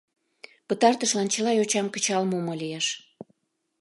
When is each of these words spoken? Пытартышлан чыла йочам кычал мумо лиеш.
Пытартышлан 0.67 1.27
чыла 1.33 1.51
йочам 1.55 1.87
кычал 1.93 2.23
мумо 2.29 2.53
лиеш. 2.61 2.87